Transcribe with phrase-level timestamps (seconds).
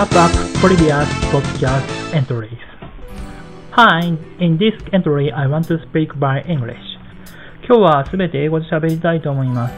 [0.00, 2.58] wrap up previous podcast entries.
[3.72, 6.96] Hi, in this entry I want to speak by English.
[7.68, 9.68] 今日はすべて英語で喋りたいと思いま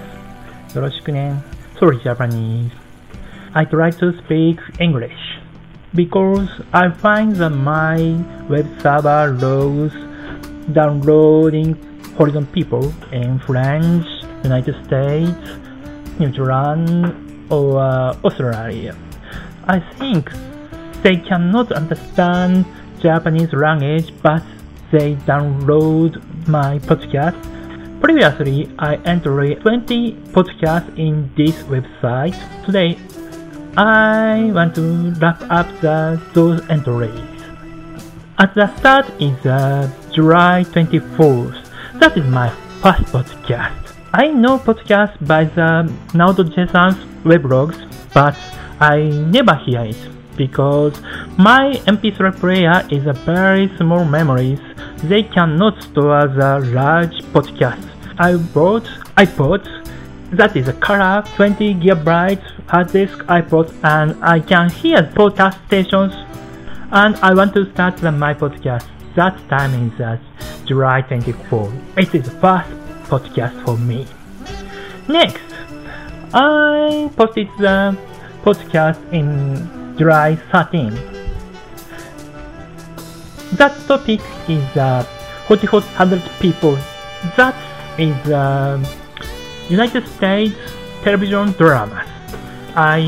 [0.71, 0.77] す。
[0.77, 1.43] よろしくね。
[1.81, 2.71] Sorry, Japanese.
[3.55, 5.13] I try to speak English
[5.95, 7.97] because I find that my
[8.49, 9.95] web server loads
[10.73, 11.77] downloading
[12.17, 14.07] horizon people in French,
[14.45, 15.59] United States,
[16.19, 17.15] New Zealand,
[17.51, 18.95] or uh, Australia.
[19.68, 20.30] I think
[21.04, 22.66] they cannot understand
[23.00, 24.44] Japanese language, but
[24.92, 27.40] they download my podcast.
[28.02, 32.36] Previously, I entered 20 podcasts in this website.
[32.66, 32.98] Today,
[33.78, 37.20] I want to wrap up the, those entries.
[38.40, 41.70] At the start is uh, July 24th.
[42.00, 42.50] That is my
[42.82, 43.96] first podcast.
[44.14, 45.90] I know podcasts by the
[46.56, 47.80] Jason's weblogs,
[48.14, 48.38] but
[48.80, 49.98] I never hear it
[50.36, 51.00] because
[51.38, 54.60] my MP3 player is a very small memories.
[55.04, 57.88] They cannot store the large podcast.
[58.18, 58.86] I bought
[59.18, 59.84] iPod
[60.32, 66.14] that is a color 20 gigabytes hard disk iPod and I can hear podcast stations
[66.92, 68.88] and I want to start the, my podcast.
[69.16, 70.18] That time is uh,
[70.66, 71.74] July 24.
[71.98, 72.70] It is the first
[73.10, 74.08] podcast for me.
[75.08, 75.44] Next,
[76.34, 77.98] I posted the
[78.44, 79.28] podcast in
[79.98, 80.94] July 13.
[83.58, 85.04] That topic is uh,
[85.48, 86.78] Hot Hot 100 People.
[87.38, 87.56] That
[87.98, 88.84] is uh,
[89.70, 90.56] United States
[91.04, 92.08] television dramas.
[92.76, 93.00] I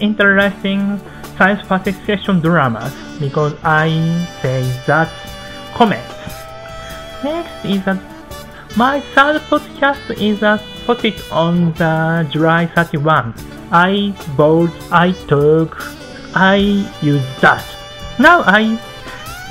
[0.00, 1.00] interesting
[1.36, 1.62] science
[2.06, 3.88] fiction dramas because I
[4.42, 5.10] say that
[5.74, 6.04] comment.
[7.24, 7.98] Next is that
[8.76, 13.53] my third podcast is a posted on the July 31.
[13.70, 15.76] I bought, I took,
[16.34, 16.56] I
[17.02, 17.64] use that.
[18.18, 18.78] Now I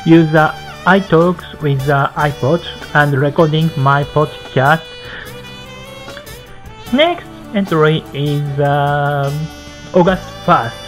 [0.06, 0.54] use the
[0.86, 2.62] iTalks with the iPod
[2.94, 4.84] and recording my podcast.
[6.92, 9.34] Next entry is um,
[9.94, 10.84] August 1st.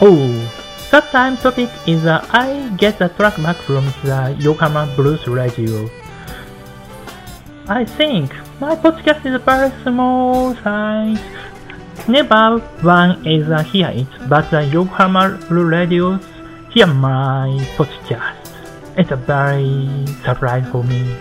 [0.00, 0.58] Oh,
[0.90, 5.90] that time topic is uh, I get the track back from the Yokohama Blues Radio.
[7.68, 11.20] I think my podcast is a very small size.
[12.06, 16.24] Never one is uh, hear it, but the Yokohama Blue Radios
[16.70, 18.36] hear my podcast.
[18.96, 21.16] It's a very surprise for me.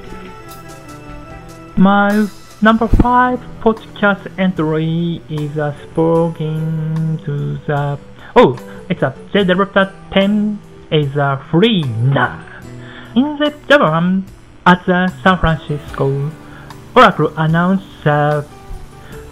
[1.75, 2.27] My
[2.61, 7.99] number five podcast entry is uh, spoken to the
[8.35, 8.57] oh,
[8.89, 10.59] it's a JDeveloper 10
[10.91, 12.43] is a free now.
[13.15, 14.23] In the Java
[14.65, 16.31] at the San Francisco,
[16.95, 18.45] Oracle announced the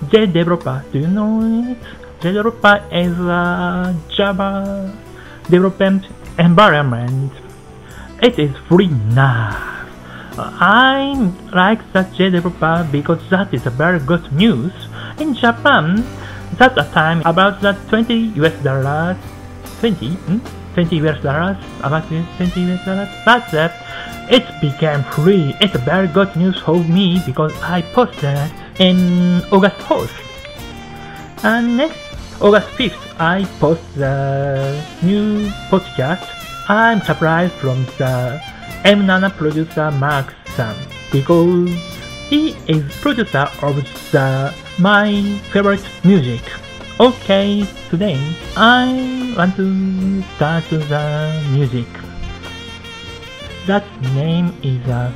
[0.03, 0.91] JDeveloper.
[0.91, 1.77] Do you know it?
[2.21, 4.93] JDeveloper is a Java
[5.49, 6.05] development
[6.39, 7.31] environment.
[8.21, 9.75] It is free now.
[10.37, 14.73] I like that JDeveloper because that is a very good news.
[15.19, 16.03] In Japan,
[16.57, 19.17] that's a time about that 20 US dollars,
[19.79, 20.39] 20, hmm?
[20.73, 23.69] 20 US dollars, about 20 US dollars, but uh,
[24.29, 25.55] it became free.
[25.61, 30.13] It's very good news for me because I posted in August 4th.
[31.43, 31.99] And next,
[32.41, 36.27] August 5th, I post the new podcast.
[36.67, 38.41] I'm surprised from the
[38.83, 40.75] M Nana producer Mark Sam
[41.11, 41.69] because
[42.29, 43.75] he is producer of
[44.11, 46.41] the my favorite music.
[46.99, 48.17] Okay, today
[48.57, 51.87] I want to start the music.
[53.67, 55.11] That name is uh,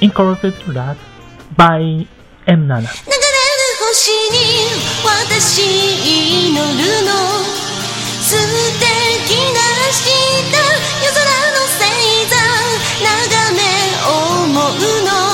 [0.00, 0.96] Incorporated Rap
[1.56, 2.06] by
[2.52, 2.84] M7 流れる
[3.80, 4.36] 星に
[5.04, 6.60] 私祈る
[7.06, 7.10] の。
[8.20, 8.36] 素
[8.78, 8.84] 敵
[9.52, 10.12] な明日
[11.02, 11.80] 夜空の星
[12.28, 12.36] 座。
[13.00, 13.60] 眺め
[14.04, 15.31] 思うの。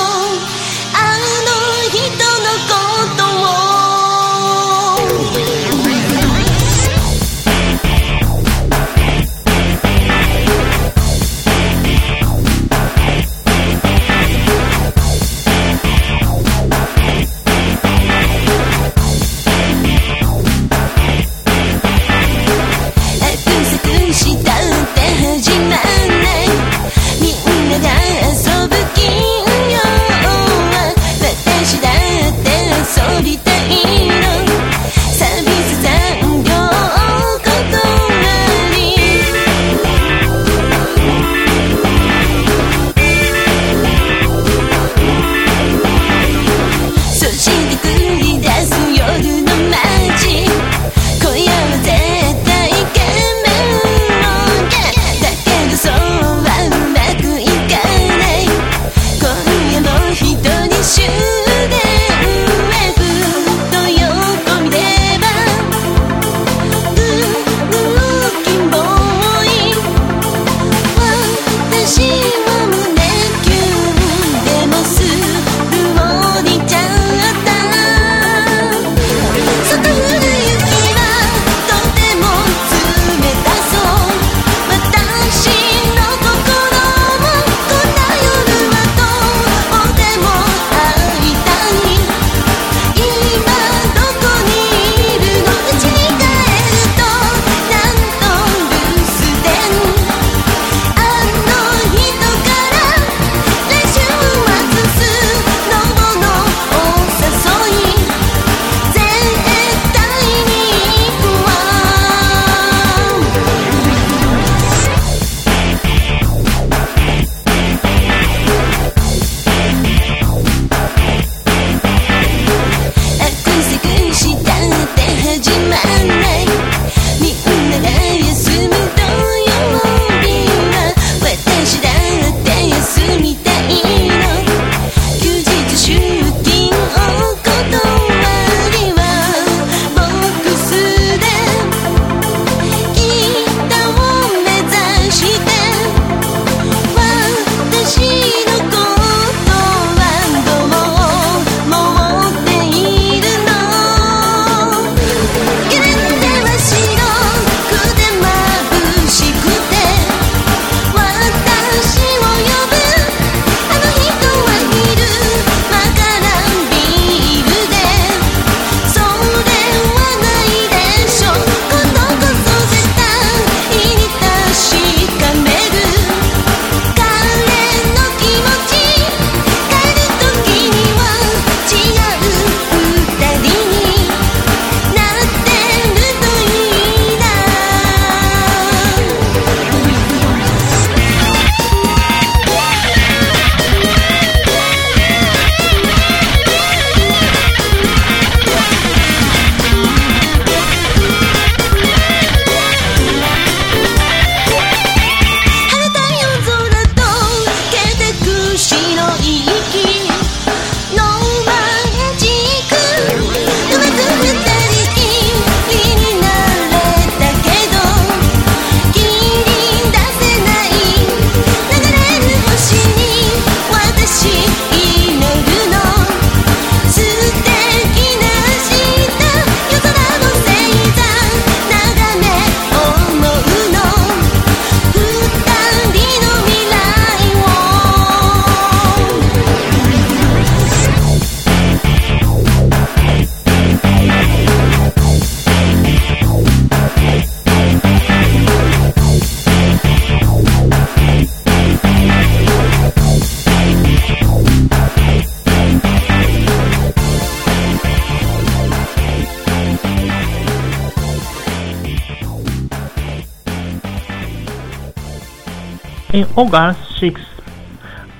[266.19, 267.31] In August 6th,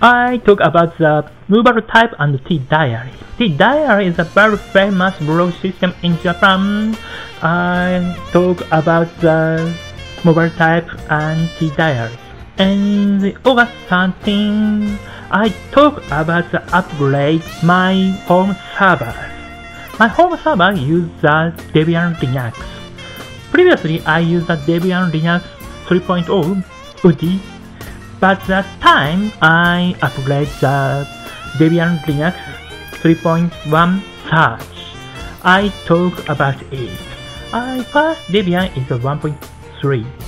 [0.02, 3.12] I talk about the Movable Type and tDiary.
[3.36, 6.96] tDiary is a very famous blog system in Japan.
[7.44, 9.68] I talk about the
[10.24, 12.16] Movable Type and tDiary.
[12.56, 14.96] And August 13th,
[15.30, 19.12] I talk about the upgrade my home server.
[20.00, 22.56] My home server uses the Debian Linux.
[23.52, 25.44] Previously, I used the Debian Linux
[25.92, 26.64] 3.0
[27.04, 27.42] Woody,
[28.20, 31.08] but that time I upgrade the
[31.58, 32.36] Debian Linux
[33.02, 34.80] 3.1 Sarge.
[35.44, 37.00] I talk about it.
[37.54, 39.34] I first Debian is a 1.3.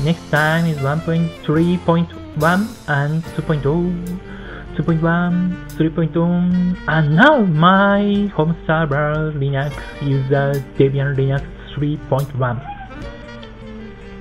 [0.03, 2.07] Next time is 1.3.1
[2.87, 4.19] and 2.0.
[4.71, 11.43] 2.1, 3.1, and now my home server Linux uses Debian Linux
[11.75, 12.70] 3.1.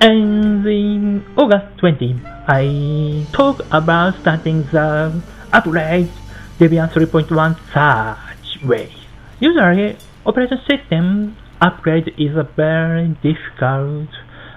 [0.01, 5.21] And in August 20, I talk about starting the
[5.53, 6.09] upgrade
[6.57, 7.29] Debian 3.1
[7.71, 8.91] Sarge way.
[9.39, 14.09] Usually, operation system upgrade is very difficult.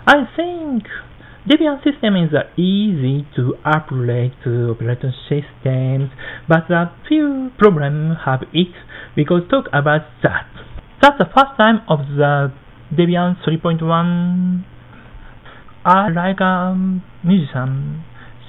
[0.07, 0.89] I think
[1.47, 6.09] Debian system is uh, easy to upgrade to operating systems,
[6.49, 8.73] but a few problems have it
[9.15, 10.49] because talk about that.
[11.03, 12.51] That's the first time of the
[12.97, 14.65] Debian 3.1.
[15.87, 16.75] I like a
[17.23, 18.05] musician.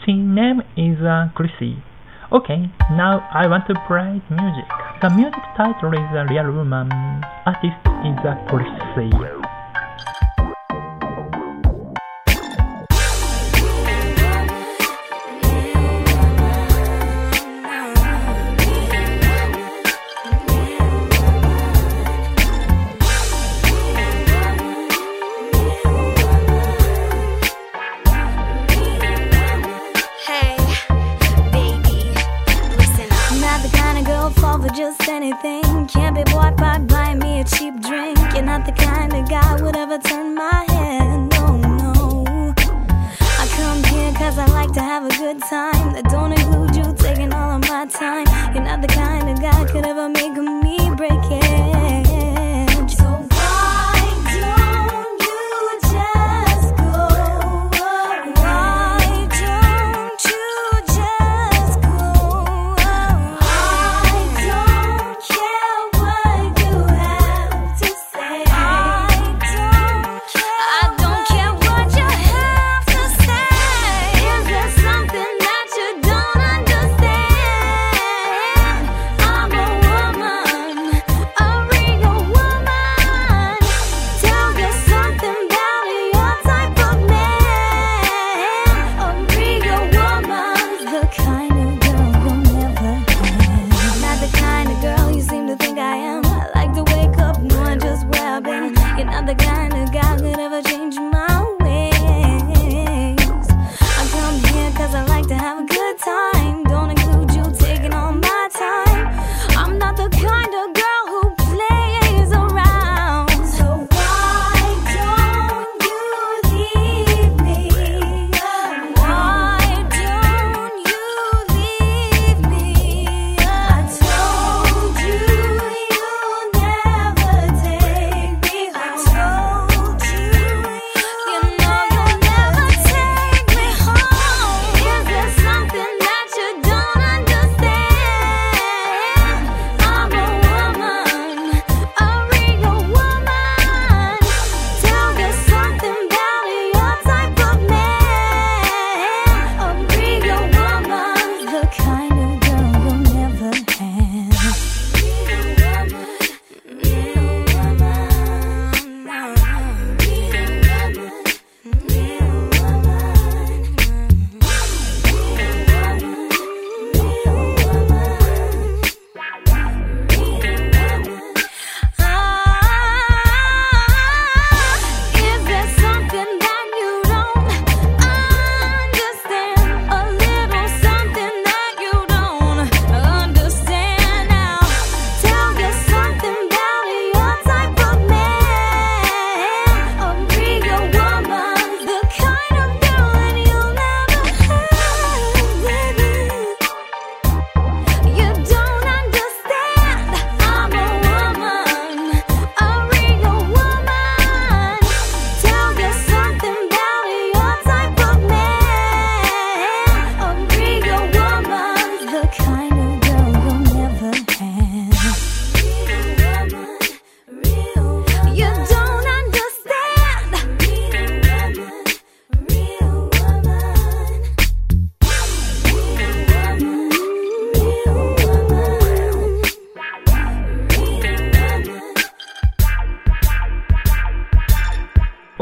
[0.05, 1.83] His name is uh, Chrissy.
[2.31, 4.69] Okay, now I want to play music.
[5.01, 6.89] The music title is a Real Woman.
[7.45, 7.75] Artist
[8.07, 9.44] is a Chrissy.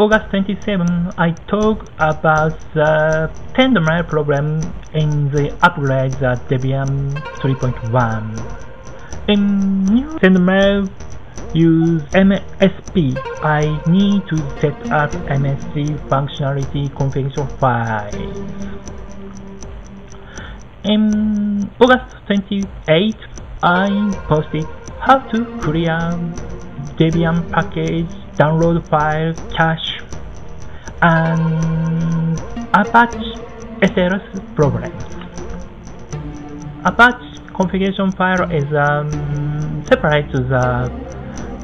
[0.04, 4.60] August 27, I talk about the Tendermile problem
[4.94, 9.30] in the upgrade the Debian 3.1.
[9.30, 10.92] In new Tendermile
[11.54, 18.14] use MSP, I need to set up MSC functionality configuration files.
[20.84, 23.16] In August 28,
[23.64, 24.66] I posted
[25.00, 25.98] how to clear
[27.00, 30.02] Debian package download file cache
[31.02, 32.40] and
[32.74, 33.36] Apache
[33.82, 35.04] SSL problems.
[36.86, 40.92] Apache configuration file is um, separate to the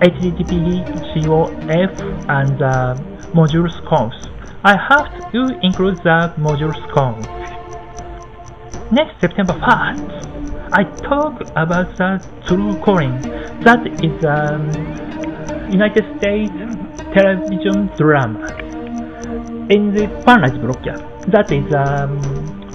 [0.02, 4.14] HTTP COF and the modules conf.
[4.64, 7.26] I have to include the modules conf.
[8.92, 13.22] Next September 1st, I talk about the Tru Calling.
[13.62, 15.09] That is um,
[15.72, 16.52] United States
[17.14, 18.48] television drama.
[19.70, 22.18] In the Paradise broadcast, that is um,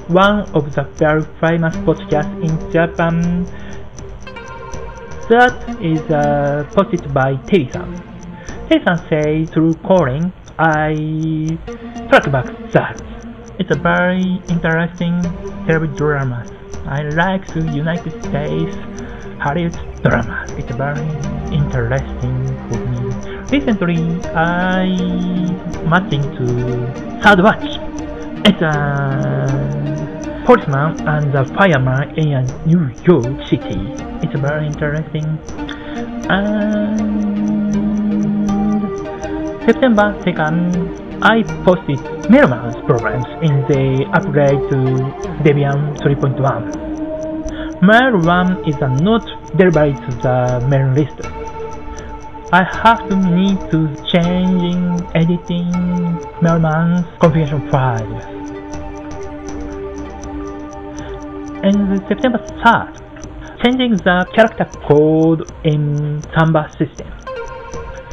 [0.08, 3.44] one of the very famous podcasts in Japan.
[5.28, 7.90] That is uh, posted by Terry-san.
[8.68, 10.94] Terry-san says Tru Calling, I
[12.08, 13.02] track back that.
[13.58, 15.20] It's a very interesting
[15.66, 16.46] television drama.
[16.86, 18.76] I like the United States
[19.40, 20.46] Hollywood drama.
[20.58, 21.00] It's very
[21.52, 22.53] interesting.
[23.54, 24.02] Recently,
[24.34, 24.90] I
[25.86, 26.44] matching to
[27.22, 27.78] Third Watch.
[28.50, 33.78] It's uh, a policeman and a fireman in a New York City.
[34.24, 35.38] It's very interesting.
[36.26, 36.98] And
[39.64, 44.78] September 2nd, I posted Mailman's programs in the upgrade to
[45.46, 46.42] Debian 3.1.
[47.82, 49.24] Mail 1 is not
[49.56, 51.43] delivered to the mail list.
[52.54, 53.78] I have to need to
[54.12, 54.80] changing
[55.12, 55.72] editing
[56.40, 58.14] Mailman's configuration file.
[61.64, 62.92] And September 3rd,
[63.60, 67.10] changing the character code in Samba system.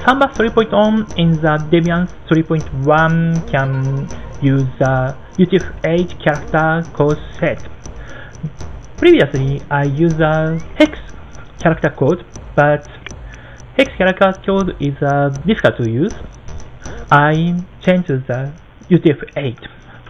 [0.04, 4.08] Samba 3.1 in the Debian 3.1 can
[4.42, 7.62] use the UTF-8 character code set.
[8.98, 10.98] Previously, I used a hex
[11.60, 12.88] character code, but
[13.82, 16.14] hex character code is uh, difficult to use.
[17.10, 18.54] I changed the
[18.92, 19.58] UTF-8.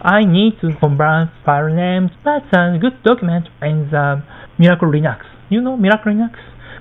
[0.02, 2.10] I need to convert file names.
[2.24, 4.22] That's a good document in the
[4.58, 5.24] Miracle Linux.
[5.48, 6.36] You know Miracle Linux?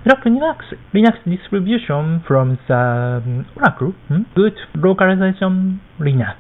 [0.06, 0.58] Miracle Linux,
[0.94, 3.94] Linux distribution from the um, Oracle.
[4.10, 4.24] Hmm?
[4.36, 6.38] Good localization Linux.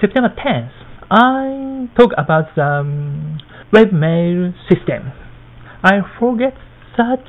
[0.00, 0.72] September 10th,
[1.10, 3.38] I talk about the um,
[3.72, 5.12] webmail system.
[5.82, 6.54] I forget
[6.98, 7.24] that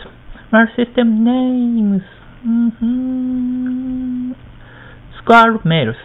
[0.52, 2.02] my system names.
[2.46, 4.32] Mm-hmm.
[5.20, 5.98] SquirrelMails.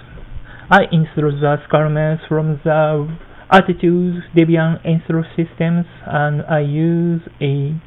[0.70, 3.08] I install the SquirrelMails from the
[3.50, 7.82] aptitude Debian install systems and I use it.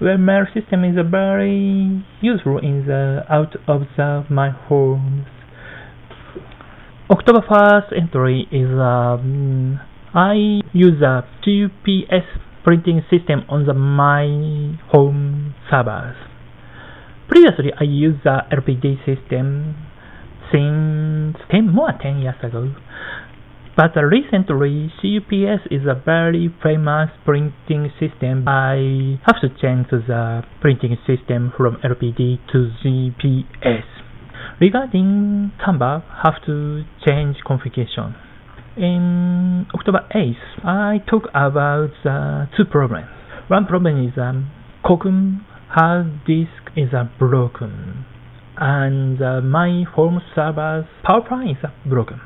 [0.00, 5.26] Webmail system is very useful in the out of the my homes.
[7.10, 9.80] October 1st entry is um,
[10.14, 12.26] I use a CUPS
[12.64, 14.24] printing system on the my
[14.90, 16.16] home servers.
[17.28, 19.76] Previously, I used the LPD system
[20.50, 22.74] since 10 more 10 years ago.
[23.76, 28.44] But recently, CUPS is a very famous printing system.
[28.46, 33.82] I have to change the printing system from LPD to GPS.
[34.60, 38.14] Regarding Samba, have to change configuration.
[38.76, 43.06] In October 8th, I talk about uh, two problems.
[43.46, 44.50] One problem is um,
[44.84, 48.04] Cocoon hard disk is uh, broken,
[48.56, 52.20] and uh, my home server's power plant is uh, broken.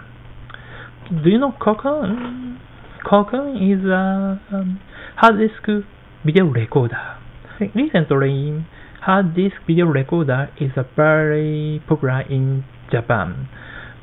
[1.22, 2.58] Do you know Cocoon?
[3.04, 4.80] Cocoon is a um,
[5.16, 5.84] hard disk
[6.24, 7.18] video recorder.
[7.60, 8.64] Recently,
[9.02, 13.48] hard disk video recorder is a very popular in Japan.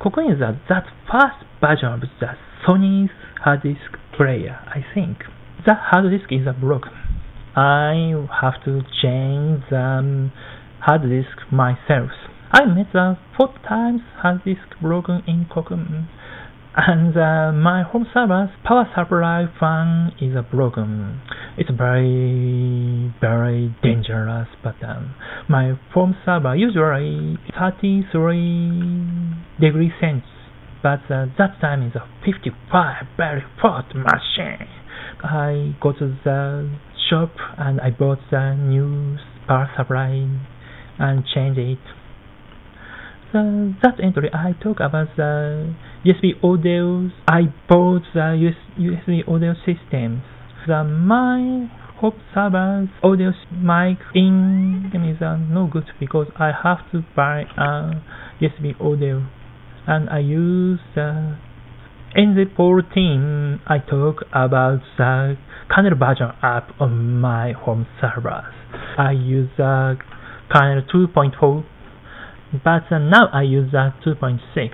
[0.01, 2.08] Cocoon is that first version of the
[2.67, 5.19] Sony's hard disk player, I think.
[5.65, 6.91] The hard disk is broken.
[7.55, 10.31] I have to change the um,
[10.81, 12.12] hard disk myself.
[12.51, 16.08] I made the four times hard disk broken in Cocoon.
[16.77, 21.21] And uh, my home server's power supply fan is broken.
[21.58, 25.15] It's very, very dangerous, but um,
[25.48, 30.26] my home server usually 33 degrees cents,
[30.84, 34.68] but uh, that time is a 55 very hot machine.
[35.24, 36.70] I go to the
[37.10, 40.28] shop and I bought the new power supply
[41.00, 41.80] and changed it.
[43.36, 45.74] uh, that entry, I talk about the
[46.06, 47.10] USB audio.
[47.28, 50.22] I bought the US, USB audio systems.
[50.67, 54.91] The my home server's audio mic in.
[54.95, 58.01] Is no good because I have to buy a
[58.41, 59.28] USB audio,
[59.86, 61.38] and I use the
[62.15, 65.38] in the 14 I talk about the
[65.69, 68.54] kernel version app on my home servers.
[68.97, 69.97] I use the
[70.51, 71.65] kernel 2.4
[72.63, 74.69] but uh, now I use uh, 2.6.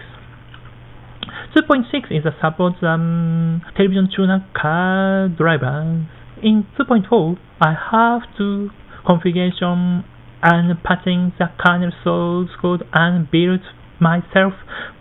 [1.55, 6.07] 2.6 is a support um, television tuner card driver.
[6.41, 8.69] In 2.4, I have to
[9.05, 10.05] configuration
[10.41, 13.59] and patching the kernel source code and build
[13.99, 14.53] myself,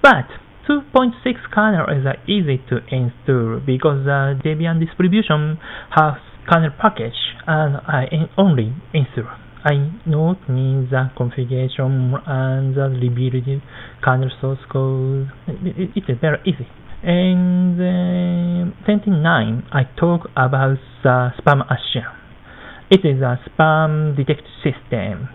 [0.03, 0.27] but
[0.69, 1.15] 2.6
[1.53, 5.57] kernel is uh, easy to install because the Debian distribution
[5.91, 6.15] has
[6.51, 9.31] kernel package and I only install.
[9.63, 13.61] I note means the configuration and the rebuild
[14.03, 15.31] kernel source code.
[15.47, 16.67] It, it is very easy.
[17.03, 22.09] And uh, 29, I talk about the SpamAssassin.
[22.91, 25.29] It is a spam detect system.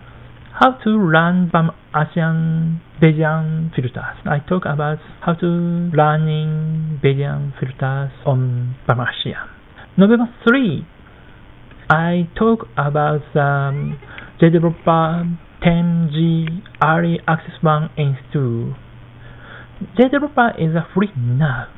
[0.58, 4.18] How to run spam ASEAN Bayesian filters.
[4.24, 9.36] I talk about how to running Bayesian filters on SpamAssassin.
[9.96, 10.84] November 3,
[11.88, 13.96] I talk about the
[14.40, 18.74] um, JDeveloper 10G Early Access 1 and 2.
[19.98, 21.68] JDeveloper is a free now,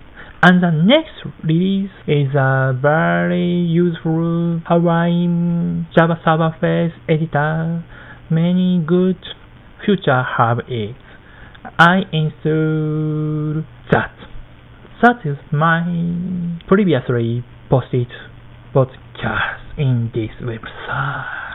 [0.43, 5.27] and the next release is a very useful Hawaii
[5.97, 7.85] Java server face editor.
[8.31, 9.19] Many good
[9.85, 10.97] future have it.
[11.79, 14.15] I install that.
[15.03, 18.09] That is my previously posted
[18.75, 21.48] podcast in this website.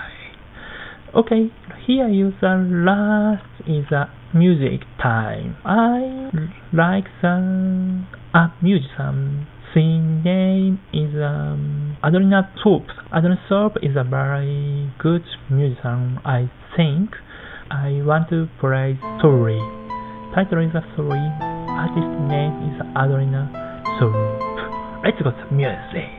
[1.15, 1.51] Okay,
[1.85, 5.55] here is the last is a music time.
[5.63, 6.31] I
[6.73, 9.45] like the a musician.
[9.75, 12.89] His name is um, Adriana Thorpe.
[13.15, 15.21] Adriana Thorpe is a very good
[15.51, 16.17] musician.
[16.25, 17.11] I think
[17.69, 19.61] I want to play Story.
[20.33, 21.21] Title is a Story.
[21.69, 23.53] Artist name is Adriana
[23.99, 25.05] Thorpe.
[25.05, 26.09] Let's go to music.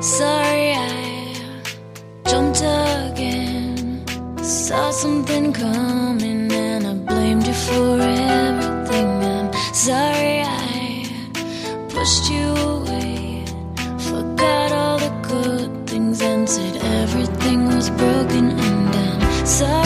[0.00, 1.01] Sorry, I
[4.42, 9.08] Saw something coming and I blamed you for everything.
[9.22, 11.06] I'm sorry I
[11.88, 13.44] pushed you away.
[13.98, 18.50] Forgot all the good things and said everything was broken.
[18.50, 19.81] And I'm sorry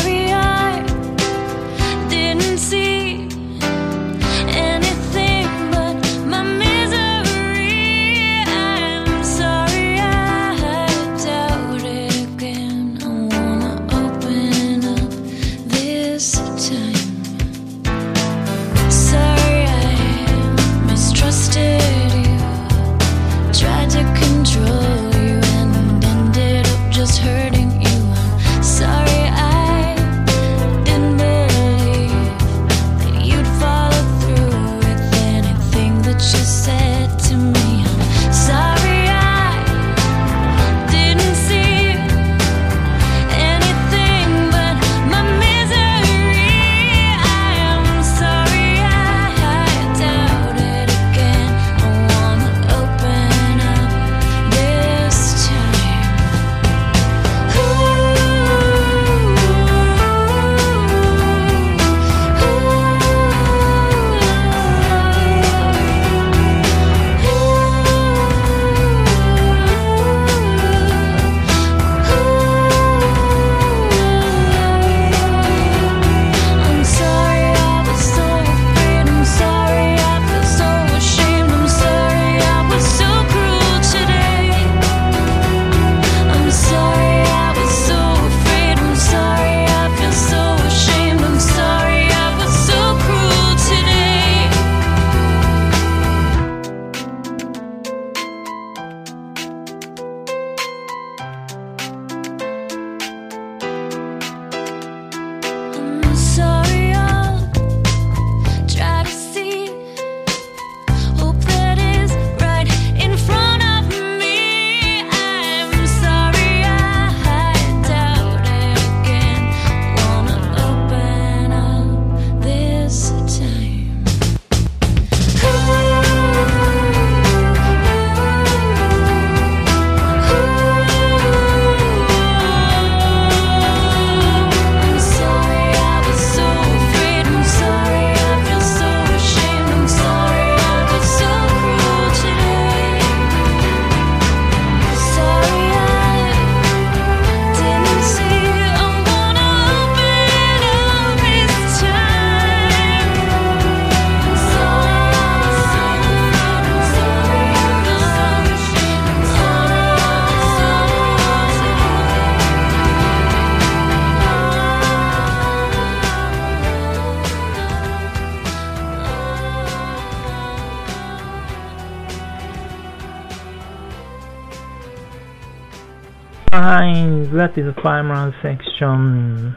[176.66, 179.54] Fine, that is the final section.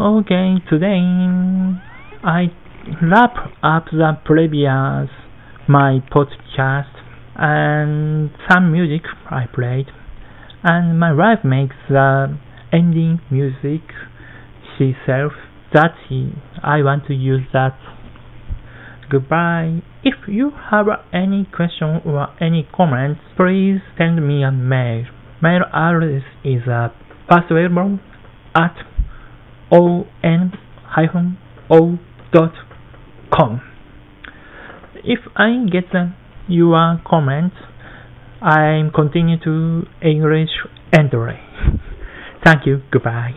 [0.00, 1.04] Okay, today
[2.24, 2.46] I
[3.02, 5.10] wrap up the previous
[5.68, 6.88] my podcast
[7.36, 9.88] and some music I played
[10.64, 12.38] and my wife makes the
[12.72, 13.82] ending music
[14.78, 15.32] she herself
[15.74, 15.96] that
[16.62, 17.76] I want to use that
[19.10, 19.82] goodbye.
[20.04, 25.04] If you have any question or any comments please send me a mail.
[25.42, 26.88] Mail address is uh,
[27.30, 28.00] passwordable
[28.54, 28.74] at
[29.70, 30.48] on-o.com
[35.04, 35.84] if I get
[36.48, 37.56] your comments
[38.40, 40.50] I'm continue to English
[40.92, 41.38] entry
[42.44, 42.82] thank you.
[42.90, 43.32] Goodbye